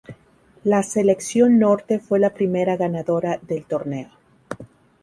[0.63, 4.09] La Selección Norte fue la primera ganadora del torneo.